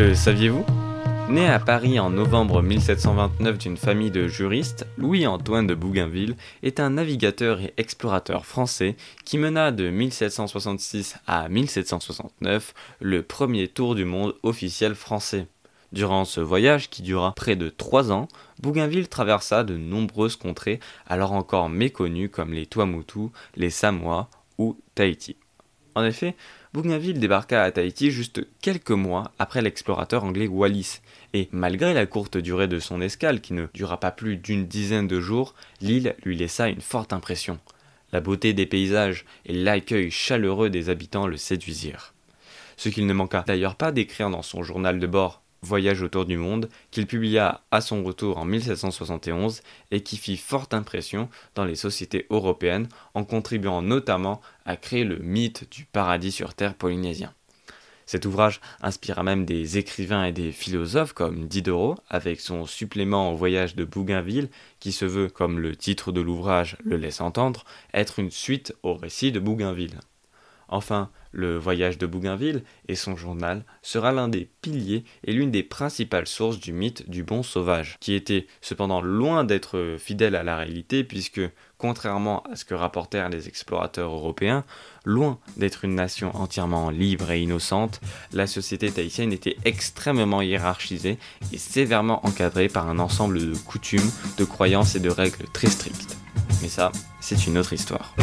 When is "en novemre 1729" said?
2.00-3.58